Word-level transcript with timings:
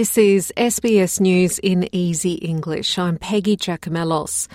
This 0.00 0.16
is 0.16 0.50
SBS 0.56 1.20
News 1.20 1.58
in 1.58 1.86
Easy 1.94 2.36
English. 2.36 2.98
I'm 2.98 3.18
Peggy 3.18 3.54
Giakoumelos. 3.54 4.48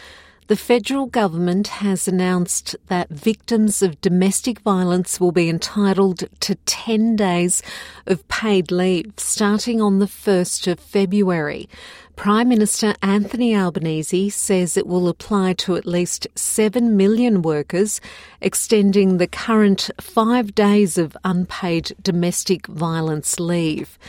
The 0.47 0.55
federal 0.55 1.05
government 1.05 1.67
has 1.67 2.07
announced 2.07 2.75
that 2.87 3.09
victims 3.09 3.83
of 3.83 4.01
domestic 4.01 4.61
violence 4.61 5.19
will 5.19 5.31
be 5.31 5.47
entitled 5.47 6.23
to 6.39 6.55
10 6.55 7.15
days 7.15 7.61
of 8.07 8.27
paid 8.27 8.71
leave 8.71 9.13
starting 9.17 9.79
on 9.79 9.99
the 9.99 10.07
1st 10.07 10.71
of 10.71 10.79
February. 10.79 11.69
Prime 12.15 12.49
Minister 12.49 12.95
Anthony 13.03 13.55
Albanese 13.55 14.31
says 14.31 14.75
it 14.75 14.87
will 14.87 15.07
apply 15.07 15.53
to 15.53 15.75
at 15.75 15.85
least 15.85 16.25
7 16.33 16.97
million 16.97 17.43
workers, 17.43 18.01
extending 18.41 19.19
the 19.19 19.27
current 19.27 19.91
five 20.01 20.55
days 20.55 20.97
of 20.97 21.15
unpaid 21.23 21.95
domestic 22.01 22.65
violence 22.65 23.39
leave. 23.39 23.99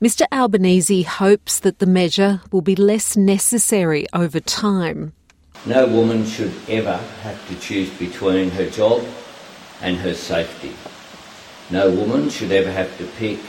Mr 0.00 0.26
Albanese 0.30 1.02
hopes 1.02 1.58
that 1.58 1.80
the 1.80 1.86
measure 1.86 2.40
will 2.52 2.60
be 2.60 2.76
less 2.76 3.16
necessary 3.16 4.06
over 4.12 4.38
time. 4.38 5.12
No 5.66 5.88
woman 5.88 6.24
should 6.24 6.52
ever 6.68 6.98
have 7.22 7.48
to 7.48 7.58
choose 7.58 7.90
between 7.98 8.50
her 8.50 8.70
job 8.70 9.04
and 9.82 9.96
her 9.96 10.14
safety. 10.14 10.72
No 11.70 11.90
woman 11.90 12.30
should 12.30 12.52
ever 12.52 12.70
have 12.70 12.96
to 12.98 13.06
pick 13.18 13.40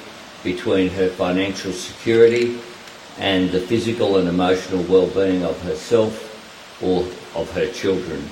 between 0.44 0.90
her 0.90 1.10
financial 1.10 1.72
security 1.72 2.60
and 3.20 3.52
the 3.52 3.62
physical 3.62 4.18
and 4.18 4.28
emotional 4.28 4.82
well-being 4.86 5.46
of 5.46 5.62
herself 5.62 6.82
or 6.82 7.02
of 7.40 7.52
her 7.52 7.72
children. 7.72 8.28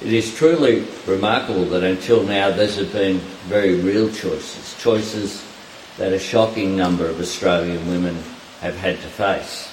It 0.00 0.14
is 0.14 0.34
truly 0.34 0.86
remarkable 1.06 1.66
that 1.66 1.84
until 1.84 2.22
now 2.22 2.50
these 2.50 2.76
have 2.76 2.94
been 2.94 3.18
very 3.44 3.74
real 3.74 4.08
choices, 4.08 4.74
choices 4.80 5.44
that 5.98 6.12
a 6.12 6.18
shocking 6.18 6.76
number 6.76 7.06
of 7.06 7.20
Australian 7.20 7.86
women 7.88 8.14
have 8.60 8.76
had 8.76 8.96
to 8.96 9.08
face. 9.08 9.70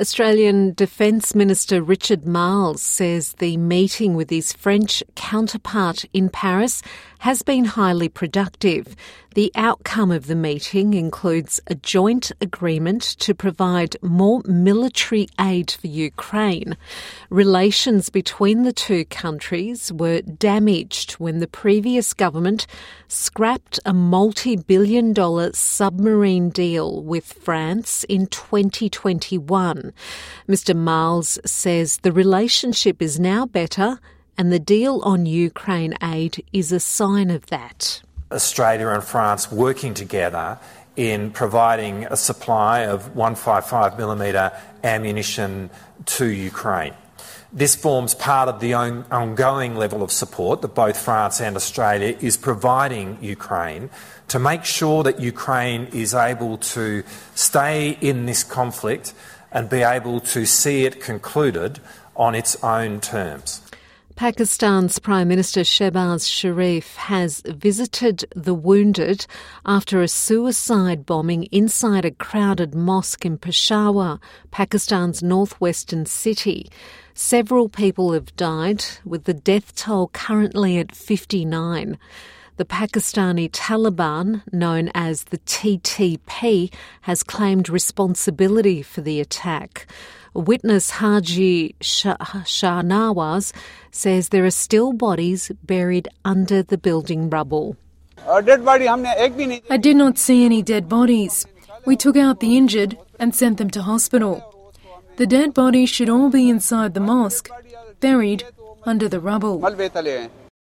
Australian 0.00 0.72
Defence 0.72 1.34
Minister 1.34 1.82
Richard 1.82 2.24
Marles 2.24 2.80
says 2.80 3.34
the 3.34 3.58
meeting 3.58 4.14
with 4.14 4.30
his 4.30 4.52
French 4.52 5.02
counterpart 5.14 6.06
in 6.14 6.30
Paris 6.30 6.80
has 7.20 7.42
been 7.42 7.66
highly 7.66 8.08
productive. 8.08 8.96
The 9.34 9.52
outcome 9.54 10.10
of 10.10 10.26
the 10.26 10.34
meeting 10.34 10.94
includes 10.94 11.60
a 11.66 11.74
joint 11.74 12.32
agreement 12.40 13.02
to 13.20 13.34
provide 13.34 13.94
more 14.00 14.40
military 14.46 15.28
aid 15.38 15.70
for 15.70 15.86
Ukraine. 15.86 16.78
Relations 17.28 18.08
between 18.08 18.62
the 18.62 18.72
two 18.72 19.04
countries 19.04 19.92
were 19.92 20.22
damaged 20.22 21.12
when 21.12 21.40
the 21.40 21.46
previous 21.46 22.14
government 22.14 22.66
scrapped 23.06 23.78
a 23.84 23.92
multi 23.92 24.56
billion 24.56 25.12
dollar 25.12 25.52
submarine 25.52 26.48
deal 26.48 27.02
with 27.02 27.30
France 27.34 28.02
in 28.04 28.28
2021. 28.28 29.92
Mr. 30.48 30.74
Marles 30.74 31.38
says 31.44 31.98
the 31.98 32.12
relationship 32.12 33.02
is 33.02 33.20
now 33.20 33.44
better 33.44 34.00
and 34.40 34.50
the 34.50 34.58
deal 34.58 35.02
on 35.02 35.26
Ukraine 35.26 35.94
aid 36.02 36.42
is 36.50 36.72
a 36.72 36.80
sign 36.80 37.28
of 37.28 37.44
that. 37.48 38.00
Australia 38.32 38.88
and 38.88 39.04
France 39.04 39.52
working 39.52 39.92
together 39.92 40.58
in 40.96 41.30
providing 41.30 42.06
a 42.06 42.16
supply 42.16 42.86
of 42.86 43.14
155mm 43.14 44.58
ammunition 44.82 45.68
to 46.06 46.24
Ukraine. 46.24 46.94
This 47.52 47.76
forms 47.76 48.14
part 48.14 48.48
of 48.48 48.60
the 48.60 48.72
ongoing 48.72 49.74
level 49.76 50.02
of 50.02 50.10
support 50.10 50.62
that 50.62 50.74
both 50.74 50.96
France 50.98 51.42
and 51.42 51.54
Australia 51.54 52.16
is 52.22 52.38
providing 52.38 53.18
Ukraine 53.20 53.90
to 54.28 54.38
make 54.38 54.64
sure 54.64 55.02
that 55.02 55.20
Ukraine 55.20 55.84
is 55.92 56.14
able 56.14 56.56
to 56.76 57.02
stay 57.34 57.98
in 58.00 58.24
this 58.24 58.42
conflict 58.42 59.12
and 59.52 59.68
be 59.68 59.82
able 59.82 60.18
to 60.34 60.46
see 60.46 60.86
it 60.86 60.98
concluded 60.98 61.78
on 62.16 62.34
its 62.34 62.56
own 62.64 63.02
terms. 63.02 63.60
Pakistan's 64.20 64.98
Prime 64.98 65.28
Minister 65.28 65.62
Shehbaz 65.62 66.30
Sharif 66.30 66.94
has 66.96 67.40
visited 67.46 68.26
the 68.36 68.52
wounded 68.52 69.26
after 69.64 70.02
a 70.02 70.08
suicide 70.08 71.06
bombing 71.06 71.44
inside 71.44 72.04
a 72.04 72.10
crowded 72.10 72.74
mosque 72.74 73.24
in 73.24 73.38
Peshawar, 73.38 74.20
Pakistan's 74.50 75.22
northwestern 75.22 76.04
city. 76.04 76.70
Several 77.14 77.70
people 77.70 78.12
have 78.12 78.36
died, 78.36 78.84
with 79.06 79.24
the 79.24 79.32
death 79.32 79.74
toll 79.74 80.08
currently 80.08 80.76
at 80.76 80.94
59. 80.94 81.98
The 82.58 82.64
Pakistani 82.66 83.50
Taliban, 83.50 84.42
known 84.52 84.90
as 84.92 85.24
the 85.24 85.38
TTP, 85.38 86.70
has 87.00 87.22
claimed 87.22 87.70
responsibility 87.70 88.82
for 88.82 89.00
the 89.00 89.18
attack. 89.18 89.86
Witness 90.34 90.90
Haji 90.90 91.74
Shahnawaz 91.80 93.52
says 93.90 94.28
there 94.28 94.44
are 94.44 94.50
still 94.50 94.92
bodies 94.92 95.50
buried 95.64 96.08
under 96.24 96.62
the 96.62 96.78
building 96.78 97.28
rubble. 97.28 97.76
I 98.28 98.40
did 98.40 99.96
not 99.96 100.18
see 100.18 100.44
any 100.44 100.62
dead 100.62 100.88
bodies. 100.88 101.46
We 101.84 101.96
took 101.96 102.16
out 102.16 102.40
the 102.40 102.56
injured 102.56 102.96
and 103.18 103.34
sent 103.34 103.58
them 103.58 103.70
to 103.70 103.82
hospital. 103.82 104.72
The 105.16 105.26
dead 105.26 105.52
bodies 105.52 105.90
should 105.90 106.08
all 106.08 106.30
be 106.30 106.48
inside 106.48 106.94
the 106.94 107.00
mosque, 107.00 107.50
buried 108.00 108.44
under 108.84 109.08
the 109.08 109.20
rubble. 109.20 109.58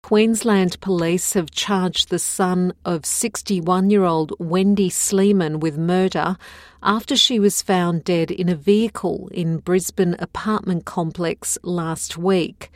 Queensland 0.03 0.79
police 0.81 1.33
have 1.33 1.51
charged 1.51 2.09
the 2.09 2.17
son 2.17 2.73
of 2.83 3.05
61 3.05 3.91
year 3.91 4.05
old 4.05 4.33
Wendy 4.39 4.89
Sleeman 4.89 5.59
with 5.59 5.77
murder 5.77 6.35
after 6.81 7.15
she 7.15 7.39
was 7.39 7.61
found 7.61 8.05
dead 8.05 8.31
in 8.31 8.49
a 8.49 8.55
vehicle 8.55 9.29
in 9.31 9.57
Brisbane 9.57 10.15
apartment 10.17 10.85
complex 10.85 11.59
last 11.61 12.17
week. 12.17 12.71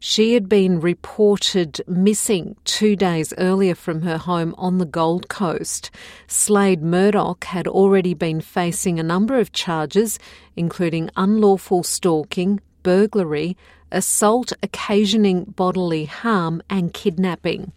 She 0.00 0.32
had 0.32 0.48
been 0.48 0.80
reported 0.80 1.82
missing 1.86 2.56
two 2.64 2.96
days 2.96 3.34
earlier 3.36 3.74
from 3.74 4.00
her 4.02 4.16
home 4.16 4.54
on 4.56 4.78
the 4.78 4.86
Gold 4.86 5.28
Coast. 5.28 5.90
Slade 6.26 6.80
Murdoch 6.82 7.44
had 7.44 7.66
already 7.68 8.14
been 8.14 8.40
facing 8.40 8.98
a 8.98 9.02
number 9.02 9.38
of 9.38 9.52
charges, 9.52 10.18
including 10.56 11.10
unlawful 11.16 11.82
stalking, 11.82 12.60
burglary, 12.82 13.58
assault 13.90 14.52
occasioning 14.62 15.44
bodily 15.44 16.04
harm, 16.04 16.62
and 16.68 16.92
kidnapping. 16.92 17.72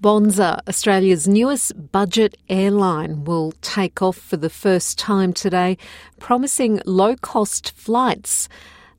Bonza, 0.00 0.60
Australia's 0.68 1.26
newest 1.26 1.90
budget 1.90 2.36
airline, 2.48 3.24
will 3.24 3.52
take 3.62 4.02
off 4.02 4.16
for 4.16 4.36
the 4.36 4.50
first 4.50 4.98
time 4.98 5.32
today, 5.32 5.78
promising 6.20 6.80
low 6.84 7.16
cost 7.16 7.72
flights. 7.72 8.48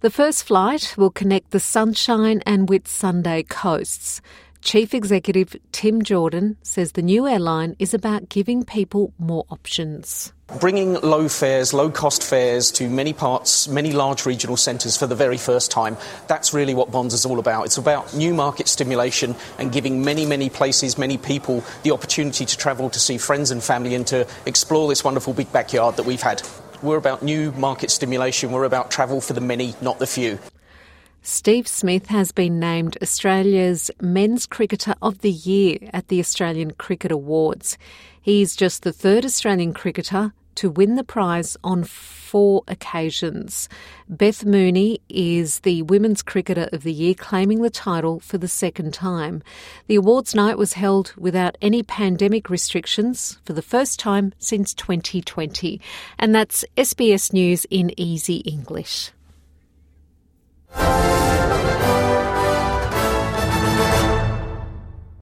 The 0.02 0.10
first 0.10 0.44
flight 0.44 0.96
will 0.98 1.12
connect 1.12 1.52
the 1.52 1.60
Sunshine 1.60 2.42
and 2.46 2.68
Whitsunday 2.68 3.48
coasts. 3.48 4.22
Chief 4.62 4.94
Executive 4.94 5.56
Tim 5.72 6.04
Jordan 6.04 6.58
says 6.62 6.92
the 6.92 7.02
new 7.02 7.28
airline 7.28 7.76
is 7.80 7.94
about 7.94 8.28
giving 8.28 8.66
people 8.66 9.14
more 9.18 9.46
options. 9.50 10.34
Bringing 10.60 10.94
low 10.96 11.30
fares, 11.30 11.74
low 11.74 11.90
cost 11.90 12.24
fares 12.24 12.72
to 12.72 12.90
many 12.90 13.14
parts, 13.14 13.68
many 13.68 13.92
large 13.92 14.26
regional 14.26 14.58
centres 14.58 14.98
for 14.98 15.06
the 15.06 15.16
very 15.16 15.38
first 15.38 15.72
time, 15.72 15.96
that's 16.28 16.54
really 16.54 16.74
what 16.74 16.92
Bonza 16.92 17.16
is 17.16 17.26
all 17.26 17.40
about. 17.40 17.66
It's 17.66 17.78
about 17.78 18.14
new 18.14 18.34
market 18.34 18.68
stimulation 18.68 19.36
and 19.58 19.72
giving 19.72 20.04
many, 20.04 20.26
many 20.26 20.50
places, 20.50 20.98
many 20.98 21.18
people 21.18 21.64
the 21.84 21.92
opportunity 21.92 22.46
to 22.46 22.58
travel 22.58 22.90
to 22.90 23.00
see 23.00 23.18
friends 23.18 23.52
and 23.52 23.64
family 23.64 23.94
and 23.94 24.08
to 24.08 24.28
explore 24.46 24.88
this 24.90 25.04
wonderful 25.04 25.34
big 25.34 25.52
backyard 25.52 25.98
that 25.98 26.06
we've 26.06 26.22
had. 26.22 26.42
We're 26.82 26.98
about 26.98 27.24
new 27.24 27.52
market 27.54 27.92
stimulation, 27.92 28.52
we're 28.52 28.64
about 28.64 28.92
travel 28.92 29.22
for 29.22 29.34
the 29.34 29.42
many, 29.42 29.76
not 29.82 30.00
the 30.00 30.08
few. 30.08 30.40
Steve 31.30 31.68
Smith 31.68 32.06
has 32.06 32.32
been 32.32 32.58
named 32.58 32.98
Australia's 33.02 33.92
Men's 34.02 34.46
Cricketer 34.46 34.96
of 35.02 35.20
the 35.20 35.30
Year 35.30 35.78
at 35.92 36.08
the 36.08 36.22
Australian 36.22 36.72
Cricket 36.72 37.12
Awards. 37.12 37.78
He's 38.22 38.56
just 38.56 38.84
the 38.84 38.94
third 38.94 39.26
Australian 39.26 39.74
cricketer 39.74 40.32
to 40.56 40.70
win 40.70 40.96
the 40.96 41.04
prize 41.04 41.58
on 41.66 41.84
four 41.84 42.64
occasions. 42.70 43.68
Beth 44.08 44.46
Mooney 44.46 45.02
is 45.10 45.60
the 45.60 45.82
Women's 45.82 46.24
Cricketer 46.24 46.70
of 46.72 46.84
the 46.84 46.94
Year, 46.94 47.14
claiming 47.14 47.62
the 47.62 47.70
title 47.70 48.22
for 48.22 48.38
the 48.38 48.48
second 48.48 48.94
time. 48.94 49.44
The 49.88 49.96
awards 49.96 50.34
night 50.34 50.58
was 50.58 50.74
held 50.74 51.14
without 51.18 51.58
any 51.62 51.84
pandemic 51.84 52.50
restrictions 52.50 53.38
for 53.44 53.52
the 53.52 53.62
first 53.62 54.00
time 54.00 54.34
since 54.38 54.74
2020. 54.74 55.82
And 56.18 56.34
that's 56.34 56.64
SBS 56.78 57.34
News 57.34 57.66
in 57.70 57.92
easy 58.00 58.38
English. 58.38 59.12